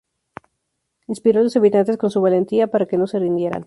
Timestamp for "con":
1.97-2.09